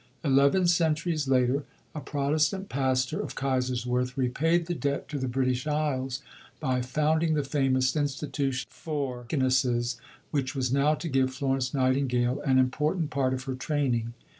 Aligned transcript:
Eleven 0.23 0.65
centuries 0.65 1.27
later, 1.27 1.63
a 1.93 1.99
Protestant 1.99 2.69
pastor 2.69 3.19
of 3.21 3.35
Kaiserswerth 3.35 4.17
repaid 4.17 4.65
the 4.65 4.73
debt 4.73 5.07
to 5.09 5.19
the 5.19 5.27
British 5.27 5.67
Isles 5.67 6.23
by 6.59 6.81
founding 6.81 7.35
the 7.35 7.43
famous 7.43 7.95
Institution 7.95 8.67
for 8.71 9.25
Deaconesses 9.29 9.97
which 10.31 10.55
was 10.55 10.73
now 10.73 10.95
to 10.95 11.07
give 11.07 11.35
Florence 11.35 11.71
Nightingale 11.71 12.39
an 12.41 12.57
important 12.57 13.11
part 13.11 13.35
of 13.35 13.43
her 13.43 13.53
training. 13.53 14.15